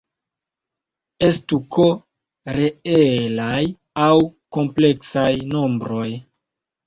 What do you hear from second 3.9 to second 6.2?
aŭ kompleksaj nombroj.